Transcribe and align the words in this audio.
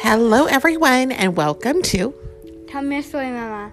Hello, 0.00 0.46
everyone, 0.46 1.10
and 1.10 1.36
welcome 1.36 1.82
to. 1.82 2.14
Tell 2.68 2.82
me 2.82 2.98
a 2.98 3.02
story, 3.02 3.30
Mama. 3.30 3.72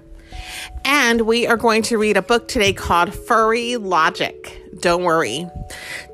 And 0.83 1.21
we 1.21 1.45
are 1.45 1.55
going 1.55 1.83
to 1.83 1.99
read 1.99 2.17
a 2.17 2.23
book 2.23 2.47
today 2.47 2.73
called 2.73 3.13
Furry 3.13 3.77
Logic. 3.77 4.59
Don't 4.79 5.03
worry. 5.03 5.47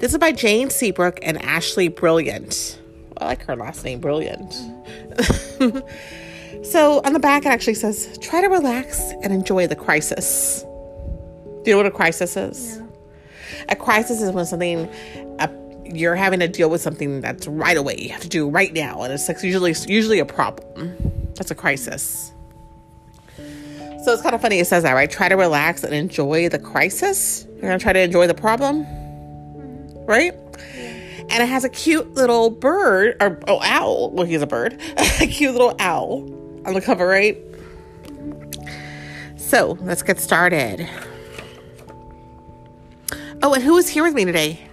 This 0.02 0.12
is 0.12 0.18
by 0.18 0.34
Jane 0.34 0.70
Seabrook 0.70 1.20
and 1.24 1.40
Ashleigh 1.40 1.96
Brilliant. 1.96 2.78
I 3.18 3.26
like 3.26 3.46
her 3.46 3.56
last 3.56 3.86
name, 3.86 4.02
Brilliant. 4.02 4.54
so 6.64 7.02
on 7.06 7.14
the 7.14 7.20
back, 7.20 7.46
it 7.46 7.50
actually 7.50 7.76
says, 7.76 8.18
try 8.20 8.42
to 8.42 8.48
relax 8.48 9.00
and 9.24 9.32
enjoy 9.32 9.66
the 9.66 9.78
crisis. 9.78 10.64
Do 11.64 11.66
you 11.66 11.72
know 11.72 11.78
what 11.78 11.86
a 11.86 11.92
crisis 11.92 12.36
is? 12.36 12.78
No. 12.78 12.88
A 13.70 13.78
crisis 13.78 14.22
is 14.22 14.32
when 14.32 14.46
something, 14.46 14.90
uh, 15.40 15.48
you're 15.86 16.16
having 16.16 16.40
to 16.40 16.48
deal 16.48 16.70
with 16.70 16.82
something 16.82 17.22
that's 17.22 17.48
right 17.48 17.78
away. 17.78 17.98
You 17.98 18.10
have 18.10 18.22
to 18.22 18.30
do 18.30 18.50
right 18.50 18.74
now. 18.74 19.02
And 19.04 19.14
it's 19.14 19.28
like 19.28 19.42
usually, 19.44 19.76
usually 19.88 20.20
a 20.20 20.26
problem. 20.26 20.96
That's 21.36 21.52
a 21.52 21.56
crisis. 21.56 22.32
So 24.04 24.12
it's 24.14 24.24
kind 24.24 24.34
of 24.34 24.42
funny 24.42 24.60
it 24.60 24.66
says 24.66 24.84
that, 24.84 24.94
right? 24.94 25.10
Try 25.10 25.30
to 25.30 25.36
relax 25.36 25.84
and 25.84 25.94
enjoy 25.94 26.50
the 26.50 26.58
crisis. 26.58 27.46
You're 27.54 27.62
going 27.62 27.78
to 27.78 27.84
try 27.84 27.94
to 27.94 28.00
enjoy 28.00 28.26
the 28.26 28.34
problem, 28.34 28.86
right? 30.06 30.34
And 30.74 31.44
it 31.44 31.48
has 31.48 31.64
a 31.64 31.70
cute 31.70 32.16
little 32.16 32.50
bird, 32.50 33.16
or 33.22 33.40
oh, 33.48 33.60
owl. 33.62 34.10
Well, 34.12 34.26
he's 34.26 34.42
a 34.42 34.48
bird. 34.48 34.82
a 34.98 35.28
cute 35.28 35.52
little 35.52 35.76
owl 35.80 36.24
on 36.66 36.74
the 36.74 36.82
cover, 36.82 37.06
right? 37.06 37.38
So 39.38 39.78
let's 39.82 40.02
get 40.02 40.20
started. 40.20 40.90
Oh, 43.44 43.54
and 43.54 43.64
who 43.64 43.78
is 43.78 43.88
here 43.88 44.04
with 44.04 44.14
me 44.16 44.26
today? 44.26 44.68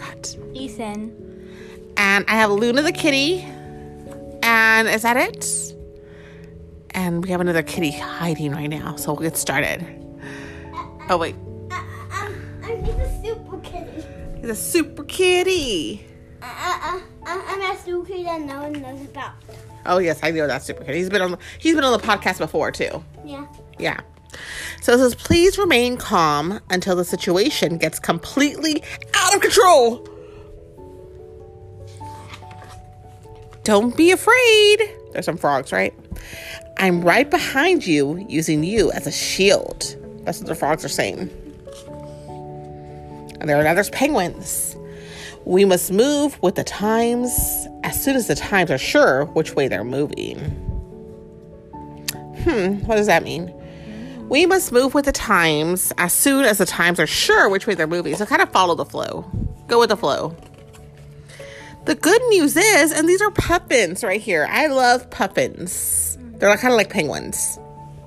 Forgot. 0.00 0.36
Ethan. 0.54 1.92
And 1.96 2.24
I 2.28 2.34
have 2.34 2.50
Luna 2.50 2.82
the 2.82 2.92
kitty. 2.92 3.42
And 4.42 4.88
is 4.88 5.02
that 5.02 5.16
it? 5.16 5.74
And 6.92 7.22
we 7.22 7.30
have 7.30 7.40
another 7.40 7.62
kitty 7.62 7.90
hiding 7.90 8.52
right 8.52 8.66
now, 8.66 8.96
so 8.96 9.12
we'll 9.12 9.22
get 9.22 9.36
started. 9.36 9.86
Oh, 11.08 11.16
wait. 11.18 11.36
I'm, 11.70 12.62
I'm 12.64 12.84
a 12.84 13.22
super 13.22 13.58
kitty. 13.58 14.06
He's 14.40 14.50
a 14.50 14.54
super 14.54 15.04
kitty. 15.04 16.06
Uh, 16.42 16.46
uh, 16.46 16.96
uh, 16.96 17.00
I'm 17.26 17.60
a 17.60 17.78
super 17.78 18.06
kitty 18.06 18.24
that 18.24 18.40
no 18.40 18.62
one 18.62 18.72
knows 18.72 19.02
about. 19.02 19.34
Oh 19.86 19.98
yes, 19.98 20.20
I 20.22 20.30
know 20.30 20.46
that 20.46 20.62
super 20.62 20.84
kitty. 20.84 20.98
He's 20.98 21.08
been 21.10 21.22
on 21.22 21.38
he's 21.58 21.74
been 21.74 21.84
on 21.84 21.92
the 21.98 22.06
podcast 22.06 22.38
before 22.38 22.70
too. 22.70 23.02
Yeah. 23.24 23.46
Yeah. 23.78 24.00
So 24.82 24.94
it 24.94 24.98
says, 24.98 25.14
please 25.14 25.58
remain 25.58 25.96
calm 25.96 26.60
until 26.70 26.96
the 26.96 27.04
situation 27.04 27.76
gets 27.76 27.98
completely 27.98 28.82
out 29.14 29.34
of 29.34 29.42
control. 29.42 30.06
Don't 33.62 33.96
be 33.96 34.10
afraid. 34.10 34.90
There's 35.12 35.26
some 35.26 35.36
frogs, 35.36 35.70
right? 35.70 35.94
I'm 36.78 37.02
right 37.02 37.30
behind 37.30 37.86
you, 37.86 38.24
using 38.28 38.64
you 38.64 38.90
as 38.92 39.06
a 39.06 39.12
shield. 39.12 39.96
That's 40.24 40.38
what 40.38 40.48
the 40.48 40.54
frogs 40.54 40.84
are 40.84 40.88
saying. 40.88 41.30
And 43.38 43.48
there 43.48 43.60
are 43.60 43.62
now 43.62 43.74
there's 43.74 43.90
penguins. 43.90 44.76
We 45.44 45.64
must 45.64 45.92
move 45.92 46.40
with 46.42 46.54
the 46.54 46.64
times 46.64 47.30
as 47.84 48.02
soon 48.02 48.16
as 48.16 48.28
the 48.28 48.34
times 48.34 48.70
are 48.70 48.78
sure 48.78 49.26
which 49.26 49.54
way 49.54 49.68
they're 49.68 49.84
moving. 49.84 50.38
Hmm, 52.44 52.76
what 52.86 52.96
does 52.96 53.06
that 53.06 53.22
mean? 53.22 53.52
We 54.30 54.46
must 54.46 54.70
move 54.70 54.94
with 54.94 55.06
the 55.06 55.12
times 55.12 55.92
as 55.98 56.12
soon 56.12 56.44
as 56.44 56.58
the 56.58 56.64
times 56.64 57.00
are 57.00 57.06
sure 57.06 57.48
which 57.48 57.66
way 57.66 57.74
they're 57.74 57.88
moving. 57.88 58.14
So 58.14 58.24
kind 58.24 58.40
of 58.40 58.48
follow 58.50 58.76
the 58.76 58.84
flow. 58.84 59.28
Go 59.66 59.80
with 59.80 59.88
the 59.88 59.96
flow. 59.96 60.36
The 61.84 61.96
good 61.96 62.22
news 62.28 62.56
is, 62.56 62.92
and 62.92 63.08
these 63.08 63.20
are 63.20 63.32
puffins 63.32 64.04
right 64.04 64.20
here. 64.20 64.46
I 64.48 64.68
love 64.68 65.10
puffins. 65.10 66.16
They're 66.38 66.56
kind 66.58 66.72
of 66.72 66.78
like 66.78 66.90
penguins. 66.90 67.58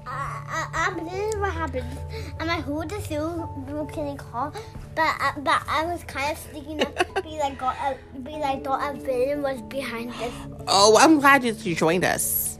Uh, 0.07 0.09
uh, 0.09 0.65
uh, 0.73 0.91
but 0.95 1.03
this 1.11 1.33
is 1.33 1.39
what 1.41 1.51
happens. 1.51 1.97
Um, 2.39 2.49
I 2.49 2.61
heard 2.61 2.89
the 2.89 3.01
super 3.01 3.85
kitty 3.87 4.15
call, 4.15 4.53
but 4.95 5.15
uh, 5.19 5.33
but 5.39 5.61
I 5.67 5.85
was 5.85 6.05
kind 6.05 6.31
of 6.31 6.37
sneaking 6.37 6.81
up 6.81 7.23
be 7.23 7.37
like 7.37 7.57
got 7.57 7.75
a, 7.83 8.19
be 8.19 8.31
like 8.31 8.63
thought 8.63 8.95
a 8.95 8.97
villain 8.97 9.41
was 9.41 9.61
behind 9.63 10.13
this. 10.13 10.33
Oh, 10.67 10.97
I'm 10.97 11.19
glad 11.19 11.43
you 11.43 11.51
you 11.51 11.75
joined 11.75 12.05
us. 12.05 12.59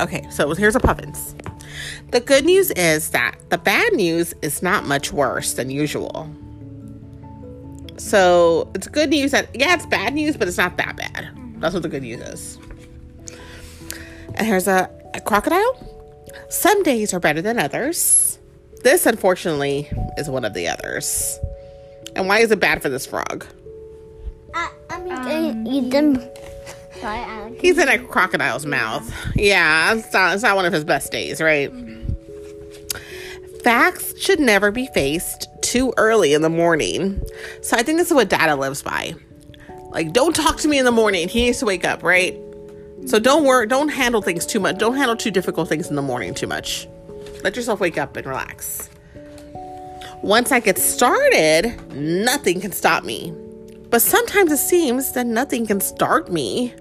Okay, 0.00 0.26
so 0.30 0.54
here's 0.54 0.72
the 0.74 0.80
puffins. 0.80 1.34
The 2.10 2.20
good 2.20 2.44
news 2.44 2.70
is 2.72 3.10
that 3.10 3.36
the 3.50 3.58
bad 3.58 3.92
news 3.92 4.34
is 4.42 4.62
not 4.62 4.86
much 4.86 5.12
worse 5.12 5.54
than 5.54 5.70
usual. 5.70 6.28
So 7.96 8.70
it's 8.74 8.88
good 8.88 9.10
news 9.10 9.32
that, 9.32 9.48
yeah, 9.54 9.74
it's 9.74 9.86
bad 9.86 10.14
news, 10.14 10.36
but 10.36 10.48
it's 10.48 10.56
not 10.56 10.76
that 10.78 10.96
bad. 10.96 11.30
That's 11.58 11.74
what 11.74 11.82
the 11.82 11.88
good 11.88 12.02
news 12.02 12.20
is. 12.20 12.58
And 14.34 14.46
here's 14.46 14.66
a, 14.66 14.90
a 15.14 15.20
crocodile. 15.20 15.86
Some 16.48 16.82
days 16.82 17.12
are 17.12 17.20
better 17.20 17.42
than 17.42 17.58
others. 17.58 18.38
This, 18.82 19.04
unfortunately, 19.04 19.90
is 20.16 20.30
one 20.30 20.44
of 20.44 20.54
the 20.54 20.68
others. 20.68 21.38
And 22.16 22.26
why 22.26 22.38
is 22.40 22.50
it 22.50 22.58
bad 22.58 22.80
for 22.80 22.88
this 22.88 23.06
frog? 23.06 23.46
Uh, 24.54 24.68
I 24.88 25.00
mean, 25.00 25.66
um, 25.66 25.90
them. 25.90 26.30
He's 27.60 27.78
in 27.78 27.88
a 27.88 27.98
crocodile's 27.98 28.66
mouth. 28.66 29.12
Yeah, 29.34 29.94
it's 29.94 30.12
not, 30.12 30.34
it's 30.34 30.42
not 30.42 30.56
one 30.56 30.66
of 30.66 30.72
his 30.72 30.84
best 30.84 31.10
days, 31.12 31.40
right? 31.40 31.72
Facts 33.62 34.18
should 34.18 34.40
never 34.40 34.70
be 34.70 34.86
faced 34.94 35.48
too 35.62 35.92
early 35.96 36.34
in 36.34 36.42
the 36.42 36.50
morning. 36.50 37.22
So 37.62 37.76
I 37.76 37.82
think 37.82 37.98
this 37.98 38.08
is 38.08 38.14
what 38.14 38.28
Dada 38.28 38.56
lives 38.56 38.82
by. 38.82 39.14
Like, 39.90 40.12
don't 40.12 40.34
talk 40.34 40.56
to 40.58 40.68
me 40.68 40.78
in 40.78 40.84
the 40.84 40.92
morning. 40.92 41.28
He 41.28 41.44
needs 41.44 41.58
to 41.58 41.66
wake 41.66 41.84
up, 41.84 42.02
right? 42.02 42.38
So 43.06 43.18
don't 43.18 43.44
work. 43.44 43.68
Don't 43.68 43.88
handle 43.88 44.22
things 44.22 44.46
too 44.46 44.60
much. 44.60 44.78
Don't 44.78 44.96
handle 44.96 45.16
too 45.16 45.30
difficult 45.30 45.68
things 45.68 45.88
in 45.88 45.96
the 45.96 46.02
morning 46.02 46.34
too 46.34 46.46
much. 46.46 46.86
Let 47.42 47.56
yourself 47.56 47.80
wake 47.80 47.98
up 47.98 48.16
and 48.16 48.26
relax. 48.26 48.90
Once 50.22 50.52
I 50.52 50.60
get 50.60 50.78
started, 50.78 51.78
nothing 51.94 52.60
can 52.60 52.72
stop 52.72 53.04
me. 53.04 53.34
But 53.90 54.02
sometimes 54.02 54.52
it 54.52 54.58
seems 54.58 55.12
that 55.12 55.26
nothing 55.26 55.66
can 55.66 55.80
start 55.80 56.30
me. 56.30 56.72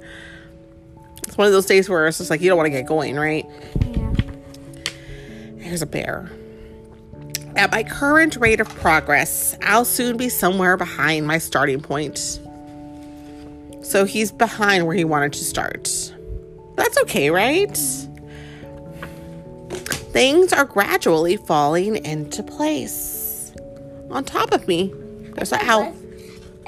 It's 1.27 1.37
one 1.37 1.47
of 1.47 1.53
those 1.53 1.65
days 1.65 1.89
where 1.89 2.07
it's 2.07 2.19
just 2.19 2.29
like 2.29 2.39
you 2.39 2.49
don't 2.49 2.57
want 2.57 2.67
to 2.67 2.71
get 2.71 2.85
going, 2.85 3.15
right? 3.15 3.45
Yeah. 3.81 4.13
Here's 5.57 5.81
a 5.81 5.87
bear. 5.87 6.31
At 7.55 7.71
my 7.71 7.83
current 7.83 8.37
rate 8.37 8.59
of 8.59 8.69
progress, 8.75 9.57
I'll 9.63 9.85
soon 9.85 10.17
be 10.17 10.29
somewhere 10.29 10.77
behind 10.77 11.25
my 11.25 11.39
starting 11.39 11.81
point. 11.81 12.39
So 13.81 14.05
he's 14.05 14.31
behind 14.31 14.85
where 14.85 14.95
he 14.95 15.03
wanted 15.03 15.33
to 15.33 15.43
start. 15.43 16.13
That's 16.75 16.97
okay, 17.01 17.31
right? 17.31 17.75
Things 20.11 20.53
are 20.53 20.65
gradually 20.65 21.37
falling 21.37 22.03
into 22.05 22.43
place. 22.43 23.51
On 24.11 24.23
top 24.23 24.51
of 24.51 24.67
me, 24.67 24.93
there's 25.33 25.51
a 25.51 25.63
owl. 25.65 25.93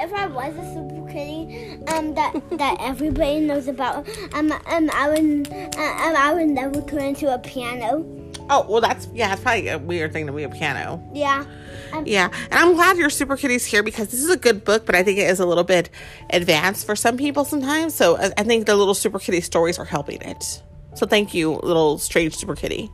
If 0.04 0.12
I 0.14 0.28
was 0.28 0.56
a 0.56 0.74
super 0.74 1.08
kitty, 1.12 1.78
um, 1.88 2.14
that 2.16 2.34
that 2.52 2.78
everybody 2.82 3.40
knows 3.42 3.68
about, 3.68 4.08
um, 4.34 4.52
um, 4.52 4.90
I 4.94 5.10
would, 5.10 5.48
uh, 5.52 5.80
um, 5.80 6.16
I 6.18 6.34
would 6.34 6.50
never 6.50 6.82
turn 6.82 7.02
into 7.04 7.34
a 7.34 7.38
piano. 7.40 8.06
Oh, 8.50 8.66
well, 8.68 8.82
that's, 8.82 9.08
yeah, 9.14 9.32
it's 9.32 9.42
probably 9.42 9.70
a 9.70 9.78
weird 9.78 10.12
thing 10.12 10.26
to 10.28 10.34
be 10.34 10.44
a 10.44 10.50
piano. 10.50 11.02
Yeah. 11.14 11.46
Um, 11.94 12.06
Yeah, 12.06 12.30
and 12.50 12.54
I'm 12.60 12.74
glad 12.74 12.98
your 12.98 13.10
Super 13.10 13.38
Kitty's 13.38 13.66
here 13.66 13.84
because 13.84 14.10
this 14.10 14.22
is 14.22 14.30
a 14.30 14.38
good 14.38 14.66
book, 14.66 14.86
but 14.86 14.96
I 14.96 15.04
think 15.04 15.20
it 15.20 15.30
is 15.30 15.40
a 15.40 15.46
little 15.46 15.64
bit 15.64 15.90
advanced 16.32 16.86
for 16.86 16.96
some 16.96 17.16
people 17.18 17.46
sometimes. 17.46 17.94
So 17.96 18.18
I 18.18 18.32
I 18.38 18.44
think 18.44 18.66
the 18.66 18.76
little 18.76 18.94
Super 18.94 19.20
Kitty 19.20 19.42
stories 19.42 19.78
are 19.80 19.86
helping 19.86 20.22
it. 20.22 20.62
So 20.96 21.06
thank 21.06 21.34
you, 21.34 21.54
little 21.64 21.98
strange 22.00 22.36
Super 22.36 22.56
Kitty. 22.56 22.90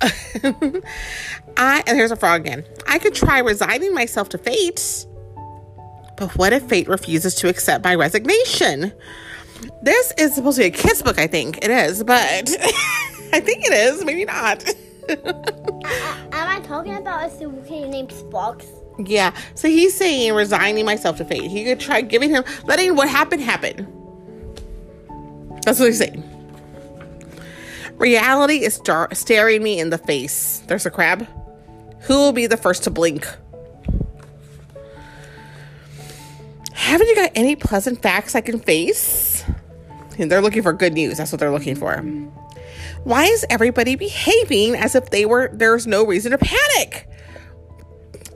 I 1.56 1.82
and 1.86 1.96
here's 1.96 2.10
a 2.10 2.16
frog 2.16 2.40
again. 2.42 2.64
I 2.86 2.98
could 2.98 3.14
try 3.14 3.38
resigning 3.38 3.94
myself 3.94 4.28
to 4.30 4.38
fate, 4.38 5.06
but 6.16 6.36
what 6.36 6.52
if 6.52 6.62
fate 6.64 6.88
refuses 6.88 7.34
to 7.36 7.48
accept 7.48 7.84
my 7.84 7.94
resignation? 7.94 8.92
This 9.82 10.12
is 10.18 10.34
supposed 10.34 10.56
to 10.58 10.62
be 10.62 10.66
a 10.68 10.70
kids 10.70 11.02
book, 11.02 11.18
I 11.18 11.26
think 11.26 11.58
it 11.64 11.70
is, 11.70 12.02
but 12.04 12.16
I 13.32 13.40
think 13.40 13.64
it 13.64 13.72
is, 13.72 14.04
maybe 14.04 14.24
not. 14.24 14.64
Am 15.08 16.48
I 16.48 16.60
talking 16.60 16.94
about 16.94 17.26
a 17.26 17.30
super 17.30 17.60
kitty 17.62 17.88
named 17.88 18.12
Sparks? 18.12 18.66
Yeah. 18.98 19.34
So 19.54 19.68
he's 19.68 19.96
saying 19.96 20.34
resigning 20.34 20.84
myself 20.84 21.16
to 21.18 21.24
fate. 21.24 21.50
He 21.50 21.64
could 21.64 21.80
try 21.80 22.00
giving 22.02 22.30
him 22.30 22.44
letting 22.64 22.94
what 22.94 23.08
happened 23.08 23.42
happen. 23.42 23.86
That's 25.64 25.78
what 25.78 25.86
he's 25.86 25.98
saying. 25.98 26.28
Reality 27.96 28.64
is 28.64 28.74
star- 28.74 29.14
staring 29.14 29.62
me 29.62 29.78
in 29.78 29.90
the 29.90 29.98
face. 29.98 30.62
There's 30.66 30.86
a 30.86 30.90
crab. 30.90 31.26
Who 32.02 32.14
will 32.14 32.32
be 32.32 32.46
the 32.46 32.56
first 32.56 32.84
to 32.84 32.90
blink? 32.90 33.28
Haven't 36.92 37.08
you 37.08 37.14
got 37.14 37.30
any 37.34 37.56
pleasant 37.56 38.02
facts 38.02 38.34
I 38.34 38.42
can 38.42 38.58
face? 38.58 39.42
And 40.18 40.30
they're 40.30 40.42
looking 40.42 40.62
for 40.62 40.74
good 40.74 40.92
news. 40.92 41.16
That's 41.16 41.32
what 41.32 41.38
they're 41.38 41.50
looking 41.50 41.74
for. 41.74 41.96
Why 43.04 43.24
is 43.24 43.46
everybody 43.48 43.96
behaving 43.96 44.74
as 44.74 44.94
if 44.94 45.08
they 45.08 45.24
were 45.24 45.48
there's 45.54 45.86
no 45.86 46.04
reason 46.04 46.32
to 46.32 46.38
panic? 46.38 47.08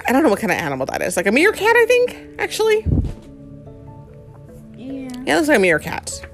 I 0.09 0.13
don't 0.13 0.23
know 0.23 0.31
what 0.31 0.41
kind 0.41 0.51
of 0.51 0.57
animal 0.57 0.87
that 0.87 1.03
is. 1.03 1.19
Like 1.19 1.27
a 1.27 1.33
meerkat, 1.33 1.77
I 1.77 1.85
think, 1.85 2.41
actually. 2.41 2.87
Yeah. 4.75 5.11
Yeah, 5.27 5.35
it 5.35 5.37
looks 5.37 5.49
like 5.49 5.59
a 5.59 5.61
meerkat. 5.61 6.27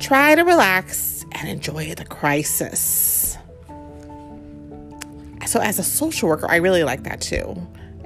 Try 0.00 0.34
to 0.34 0.42
relax 0.42 1.24
and 1.30 1.48
enjoy 1.48 1.94
the 1.94 2.06
crisis. 2.06 3.38
So, 5.46 5.60
as 5.60 5.78
a 5.78 5.84
social 5.84 6.28
worker, 6.28 6.50
I 6.50 6.56
really 6.56 6.82
like 6.82 7.04
that 7.04 7.20
too. 7.20 7.56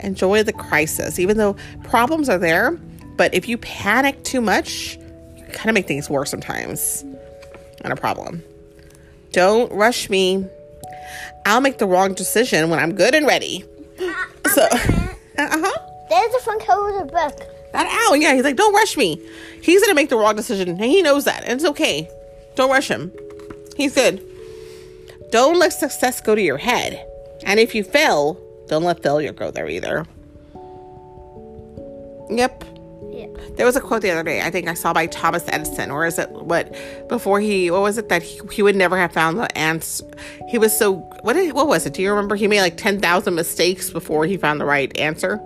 Enjoy 0.03 0.43
the 0.43 0.53
crisis, 0.53 1.19
even 1.19 1.37
though 1.37 1.57
problems 1.85 2.29
are 2.29 2.39
there. 2.39 2.73
But 3.17 3.35
if 3.35 3.49
you 3.49 3.59
panic 3.59 4.23
too 4.25 4.41
much, 4.41 4.99
you 5.37 5.45
kind 5.53 5.69
of 5.69 5.75
make 5.75 5.87
things 5.87 6.11
worse 6.11 6.31
sometimes. 6.31 7.05
Not 7.83 7.93
a 7.93 7.97
problem. 7.97 8.43
Don't 9.33 9.73
rush 9.73 10.11
me. 10.11 10.47
I'll 11.47 11.61
make 11.61 11.79
the 11.79 11.87
wrong 11.87 12.15
decision 12.15 12.71
when 12.71 12.79
I'm 12.79 12.95
good 12.95 13.15
and 13.15 13.27
ready. 13.27 13.65
So, 14.53 14.63
uh 14.71 15.09
huh. 15.39 15.79
There's 16.09 16.35
a 16.35 16.41
front 16.41 16.63
cover 16.63 17.01
of 17.01 17.07
the 17.07 17.13
book. 17.13 17.41
That 17.73 17.87
owl, 18.07 18.17
yeah, 18.17 18.35
he's 18.35 18.45
like, 18.45 18.57
don't 18.57 18.75
rush 18.75 18.97
me. 18.97 19.19
He's 19.63 19.81
gonna 19.81 19.95
make 19.95 20.11
the 20.11 20.17
wrong 20.17 20.37
decision, 20.37 20.69
and 20.69 20.81
he 20.81 21.01
knows 21.01 21.25
that, 21.25 21.43
and 21.45 21.53
it's 21.53 21.65
okay. 21.65 22.09
Don't 22.55 22.71
rush 22.71 22.89
him. 22.89 23.11
He's 23.77 23.95
good. 23.95 24.23
Don't 25.31 25.59
let 25.59 25.73
success 25.73 26.21
go 26.21 26.35
to 26.35 26.43
your 26.43 26.59
head. 26.59 27.07
And 27.45 27.59
if 27.59 27.75
you 27.75 27.83
fail, 27.83 28.39
don't 28.69 28.85
let 28.85 29.03
failure 29.03 29.33
go 29.33 29.51
there 29.51 29.69
either. 29.69 30.07
Yep. 32.31 32.65
Yeah. 33.11 33.27
There 33.57 33.67
was 33.67 33.77
a 33.77 33.81
quote 33.81 34.01
the 34.01 34.11
other 34.11 34.23
day, 34.23 34.41
I 34.41 34.51
think 34.51 34.69
I 34.69 34.75
saw 34.75 34.95
by 34.95 35.07
Thomas 35.07 35.45
Edison, 35.49 35.91
or 35.91 36.07
is 36.07 36.19
it 36.19 36.31
what 36.31 36.75
before 37.09 37.41
he 37.41 37.71
what 37.71 37.83
was 37.83 37.99
it 37.99 38.09
that 38.09 38.23
he, 38.23 38.41
he 38.51 38.63
would 38.63 38.77
never 38.77 38.97
have 38.97 39.13
found 39.13 39.39
the 39.39 39.59
answer? 39.59 40.07
He 40.49 40.57
was 40.57 40.77
so 40.77 40.95
what 41.23 41.35
did, 41.35 41.53
what 41.53 41.67
was 41.67 41.85
it? 41.85 41.93
Do 41.93 42.01
you 42.01 42.11
remember? 42.11 42.37
He 42.37 42.49
made 42.49 42.63
like 42.63 42.79
ten 42.79 43.01
thousand 43.01 43.35
mistakes 43.35 43.91
before 43.91 44.25
he 44.25 44.39
found 44.39 44.61
the 44.61 44.65
right 44.65 44.97
answer, 44.99 45.39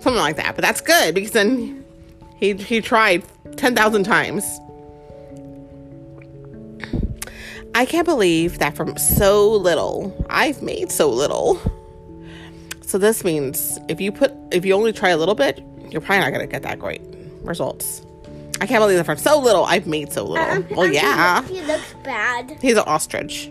something 0.00 0.14
like 0.14 0.36
that. 0.36 0.54
But 0.54 0.62
that's 0.62 0.80
good 0.80 1.14
because 1.14 1.32
then 1.32 1.84
he 2.36 2.54
he 2.54 2.80
tried 2.80 3.24
ten 3.56 3.74
thousand 3.74 4.04
times. 4.04 4.44
I 7.74 7.84
can't 7.84 8.06
believe 8.06 8.58
that 8.58 8.76
from 8.76 8.96
so 8.96 9.50
little 9.50 10.26
I've 10.30 10.62
made 10.62 10.92
so 10.92 11.10
little. 11.10 11.60
So 12.90 12.98
this 12.98 13.22
means 13.22 13.78
if 13.86 14.00
you 14.00 14.10
put 14.10 14.32
if 14.50 14.64
you 14.64 14.74
only 14.74 14.92
try 14.92 15.10
a 15.10 15.16
little 15.16 15.36
bit, 15.36 15.62
you're 15.90 16.00
probably 16.00 16.24
not 16.24 16.32
gonna 16.32 16.48
get 16.48 16.62
that 16.62 16.80
great 16.80 17.00
results. 17.42 18.02
I 18.60 18.66
can't 18.66 18.82
believe 18.82 18.96
that 18.96 19.04
from 19.06 19.16
so 19.16 19.38
little 19.38 19.64
I've 19.64 19.86
made 19.86 20.12
so 20.12 20.24
little. 20.24 20.44
Um, 20.44 20.66
well, 20.72 20.92
yeah, 20.92 21.40
he 21.44 21.62
looks 21.62 21.94
bad. 22.02 22.58
he's 22.60 22.76
an 22.76 22.82
ostrich. 22.88 23.48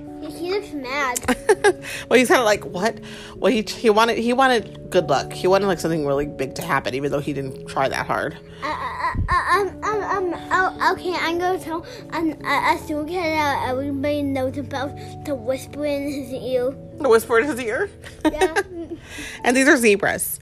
He, 0.49 0.59
looks 0.59 0.73
mad. 0.73 1.19
well, 2.09 2.17
he's 2.17 2.27
kind 2.27 2.39
of 2.39 2.45
like 2.45 2.65
what? 2.65 2.99
Well, 3.35 3.51
he 3.51 3.61
he 3.61 3.89
wanted 3.89 4.17
he 4.17 4.33
wanted 4.33 4.89
good 4.89 5.07
luck. 5.07 5.31
He 5.31 5.47
wanted 5.47 5.67
like 5.67 5.79
something 5.79 6.05
really 6.05 6.25
big 6.25 6.55
to 6.55 6.61
happen, 6.63 6.95
even 6.95 7.11
though 7.11 7.19
he 7.19 7.33
didn't 7.33 7.67
try 7.67 7.87
that 7.87 8.07
hard. 8.07 8.37
Uh, 8.63 8.67
uh, 8.67 9.13
uh, 9.29 9.59
um, 9.59 9.83
um, 9.83 10.03
um, 10.03 10.47
oh, 10.51 10.93
okay, 10.93 11.13
I'm 11.15 11.37
gonna 11.37 11.59
tell 11.59 11.85
um, 12.11 12.31
uh, 12.43 12.75
a 12.75 12.79
soon 12.87 13.05
that 13.07 13.67
everybody 13.69 14.23
knows 14.23 14.57
about 14.57 14.95
the 15.25 15.35
whisper 15.35 15.85
in 15.85 16.11
his 16.11 16.31
ear. 16.33 16.75
The 16.99 17.09
whisper 17.09 17.39
in 17.39 17.47
his 17.47 17.59
ear. 17.59 17.89
Yeah. 18.25 18.59
and 19.43 19.55
these 19.55 19.67
are 19.67 19.77
zebras. 19.77 20.39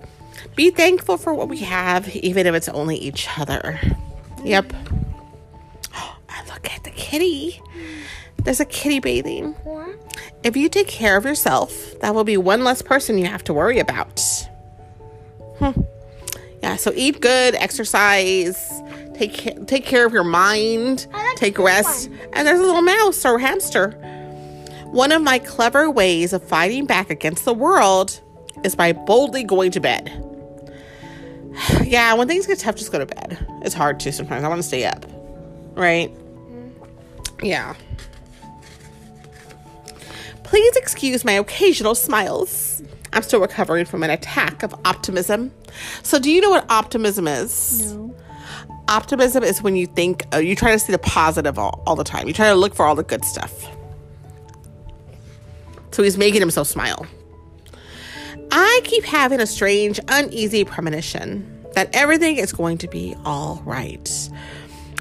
Be 0.55 0.69
thankful 0.71 1.17
for 1.17 1.33
what 1.33 1.49
we 1.49 1.57
have, 1.59 2.15
even 2.15 2.47
if 2.47 2.55
it's 2.55 2.69
only 2.69 2.95
each 2.95 3.27
other. 3.37 3.79
Yep. 4.43 4.73
and 5.93 6.47
look 6.47 6.71
at 6.73 6.83
the 6.83 6.91
kitty. 6.91 7.61
There's 8.43 8.59
a 8.59 8.65
kitty 8.65 8.99
bathing. 8.99 9.53
What? 9.63 9.86
If 10.43 10.55
you 10.55 10.69
take 10.69 10.87
care 10.87 11.17
of 11.17 11.25
yourself, 11.25 11.99
that 12.01 12.13
will 12.13 12.23
be 12.23 12.37
one 12.37 12.63
less 12.63 12.81
person 12.81 13.17
you 13.17 13.25
have 13.25 13.43
to 13.45 13.53
worry 13.53 13.79
about. 13.79 14.21
Hmm. 15.59 15.81
Yeah, 16.61 16.75
so 16.75 16.91
eat 16.95 17.21
good, 17.21 17.55
exercise, 17.55 18.71
take 19.13 19.67
take 19.67 19.85
care 19.85 20.05
of 20.05 20.13
your 20.13 20.23
mind, 20.23 21.07
like 21.11 21.37
take 21.37 21.57
rest. 21.57 22.09
one. 22.09 22.19
And 22.33 22.47
there's 22.47 22.59
a 22.59 22.63
little 22.63 22.81
mouse 22.81 23.25
or 23.25 23.39
hamster. 23.39 23.91
One 24.85 25.11
of 25.11 25.21
my 25.21 25.39
clever 25.39 25.89
ways 25.91 26.33
of 26.33 26.43
fighting 26.43 26.85
back 26.85 27.09
against 27.09 27.45
the 27.45 27.53
world 27.53 28.21
is 28.63 28.75
by 28.75 28.93
boldly 28.93 29.43
going 29.43 29.71
to 29.71 29.79
bed. 29.79 30.23
yeah, 31.83 32.13
when 32.13 32.27
things 32.27 32.47
get 32.47 32.59
tough, 32.59 32.75
just 32.75 32.91
go 32.91 32.99
to 32.99 33.05
bed. 33.05 33.45
It's 33.63 33.75
hard 33.75 33.99
to 34.01 34.11
sometimes. 34.11 34.43
I 34.43 34.47
want 34.47 34.59
to 34.59 34.67
stay 34.67 34.85
up, 34.85 35.05
right? 35.73 36.11
Yeah. 37.41 37.75
Please 40.47 40.75
excuse 40.77 41.25
my 41.25 41.33
occasional 41.33 41.93
smiles. 41.93 42.81
I'm 43.11 43.21
still 43.21 43.41
recovering 43.41 43.85
from 43.85 44.01
an 44.01 44.09
attack 44.09 44.63
of 44.63 44.73
optimism. 44.85 45.51
So, 46.03 46.19
do 46.19 46.31
you 46.31 46.39
know 46.39 46.49
what 46.49 46.65
optimism 46.71 47.27
is? 47.27 47.93
No. 47.93 48.15
Optimism 48.87 49.43
is 49.43 49.61
when 49.61 49.75
you 49.75 49.87
think, 49.87 50.25
uh, 50.33 50.37
you 50.37 50.55
try 50.55 50.71
to 50.71 50.79
see 50.79 50.93
the 50.93 50.99
positive 50.99 51.59
all, 51.59 51.83
all 51.85 51.97
the 51.97 52.05
time. 52.05 52.27
You 52.27 52.33
try 52.33 52.47
to 52.47 52.55
look 52.55 52.73
for 52.73 52.85
all 52.85 52.95
the 52.95 53.03
good 53.03 53.25
stuff. 53.25 53.67
So, 55.91 56.01
he's 56.01 56.17
making 56.17 56.39
himself 56.39 56.67
smile. 56.67 57.05
I 58.49 58.79
keep 58.85 59.03
having 59.03 59.41
a 59.41 59.47
strange, 59.47 59.99
uneasy 60.07 60.63
premonition 60.63 61.65
that 61.73 61.89
everything 61.93 62.37
is 62.37 62.53
going 62.53 62.77
to 62.77 62.87
be 62.87 63.17
all 63.25 63.61
right. 63.65 64.29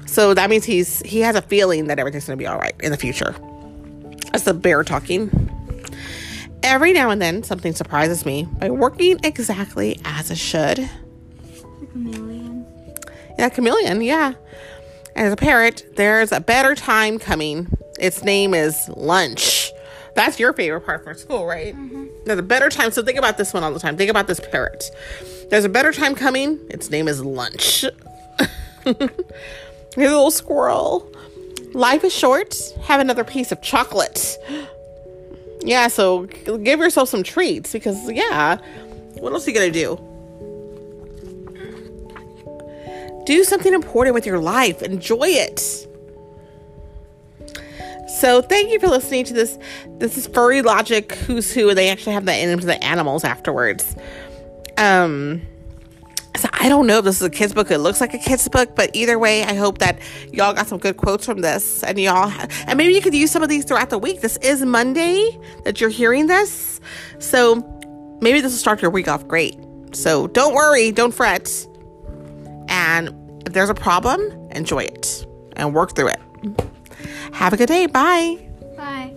So 0.07 0.33
that 0.33 0.49
means 0.49 0.65
he's 0.65 0.99
he 1.01 1.19
has 1.19 1.35
a 1.35 1.41
feeling 1.41 1.85
that 1.87 1.99
everything's 1.99 2.25
going 2.25 2.37
to 2.37 2.41
be 2.41 2.47
all 2.47 2.57
right 2.57 2.75
in 2.81 2.91
the 2.91 2.97
future. 2.97 3.33
That's 4.37 4.45
the 4.45 4.53
bear 4.53 4.83
talking. 4.83 5.31
Every 6.61 6.93
now 6.93 7.09
and 7.09 7.19
then, 7.19 7.41
something 7.41 7.73
surprises 7.73 8.23
me 8.23 8.43
by 8.43 8.69
working 8.69 9.19
exactly 9.23 9.99
as 10.05 10.29
it 10.29 10.37
should. 10.37 10.87
Chameleon. 11.91 12.63
Yeah, 13.39 13.49
chameleon, 13.49 14.03
yeah. 14.03 14.33
As 15.15 15.33
a 15.33 15.35
parrot, 15.35 15.87
there's 15.95 16.31
a 16.31 16.39
better 16.39 16.75
time 16.75 17.17
coming. 17.17 17.67
Its 17.99 18.23
name 18.23 18.53
is 18.53 18.87
lunch. 18.89 19.71
That's 20.13 20.39
your 20.39 20.53
favorite 20.53 20.81
part 20.81 21.03
for 21.03 21.15
school, 21.15 21.47
right? 21.47 21.75
Mm-hmm. 21.75 22.05
There's 22.25 22.37
a 22.37 22.43
better 22.43 22.69
time. 22.69 22.91
So 22.91 23.01
think 23.01 23.17
about 23.17 23.39
this 23.39 23.55
one 23.55 23.63
all 23.63 23.73
the 23.73 23.79
time. 23.79 23.97
Think 23.97 24.11
about 24.11 24.27
this 24.27 24.39
parrot. 24.39 24.83
There's 25.49 25.65
a 25.65 25.69
better 25.69 25.91
time 25.91 26.13
coming. 26.13 26.59
Its 26.69 26.91
name 26.91 27.07
is 27.07 27.23
lunch. 27.23 27.85
Here's 28.85 28.99
a 29.01 29.09
little 29.95 30.29
squirrel. 30.29 31.11
Life 31.73 32.03
is 32.03 32.13
short. 32.13 32.55
Have 32.83 32.99
another 32.99 33.23
piece 33.23 33.51
of 33.51 33.61
chocolate. 33.61 34.37
Yeah, 35.61 35.87
so 35.87 36.25
give 36.25 36.79
yourself 36.79 37.09
some 37.09 37.23
treats 37.23 37.73
because, 37.73 38.09
yeah, 38.11 38.57
what 39.19 39.33
else 39.33 39.47
are 39.47 39.51
you 39.51 39.57
going 39.57 39.73
to 39.73 39.79
do? 39.79 40.03
Do 43.25 43.43
something 43.43 43.73
important 43.73 44.13
with 44.13 44.25
your 44.25 44.39
life. 44.39 44.81
Enjoy 44.81 45.27
it. 45.27 45.87
So 48.19 48.41
thank 48.41 48.71
you 48.71 48.79
for 48.79 48.87
listening 48.87 49.25
to 49.25 49.33
this. 49.33 49.59
This 49.99 50.17
is 50.17 50.27
Furry 50.27 50.61
Logic 50.61 51.11
Who's 51.11 51.53
Who, 51.53 51.73
they 51.75 51.89
actually 51.89 52.13
have 52.13 52.25
the 52.25 52.31
names 52.31 52.63
of 52.63 52.67
the 52.67 52.83
animals 52.83 53.23
afterwards. 53.23 53.95
Um, 54.77 55.41
I 56.59 56.69
don't 56.69 56.87
know 56.87 56.99
if 56.99 57.05
this 57.05 57.17
is 57.17 57.21
a 57.21 57.29
kid's 57.29 57.53
book. 57.53 57.69
It 57.71 57.77
looks 57.77 58.01
like 58.01 58.13
a 58.13 58.17
kid's 58.17 58.47
book, 58.49 58.75
but 58.75 58.89
either 58.93 59.19
way, 59.19 59.43
I 59.43 59.53
hope 59.53 59.77
that 59.77 59.99
y'all 60.33 60.53
got 60.53 60.67
some 60.67 60.79
good 60.79 60.97
quotes 60.97 61.25
from 61.25 61.41
this, 61.41 61.83
and 61.83 61.99
y'all, 61.99 62.31
and 62.65 62.77
maybe 62.77 62.93
you 62.93 63.01
could 63.01 63.13
use 63.13 63.31
some 63.31 63.43
of 63.43 63.49
these 63.49 63.63
throughout 63.63 63.89
the 63.89 63.97
week. 63.97 64.21
This 64.21 64.37
is 64.37 64.63
Monday 64.63 65.37
that 65.65 65.79
you're 65.79 65.89
hearing 65.89 66.27
this, 66.27 66.81
so 67.19 67.55
maybe 68.21 68.41
this 68.41 68.51
will 68.51 68.59
start 68.59 68.81
your 68.81 68.91
week 68.91 69.07
off 69.07 69.27
great. 69.27 69.55
So 69.93 70.27
don't 70.27 70.53
worry, 70.55 70.91
don't 70.91 71.13
fret, 71.13 71.67
and 72.69 73.09
if 73.45 73.53
there's 73.53 73.69
a 73.69 73.75
problem, 73.75 74.21
enjoy 74.51 74.83
it 74.83 75.25
and 75.55 75.73
work 75.73 75.95
through 75.95 76.09
it. 76.09 76.19
Have 77.33 77.53
a 77.53 77.57
good 77.57 77.67
day. 77.67 77.85
Bye. 77.85 78.39
Bye. 78.75 79.16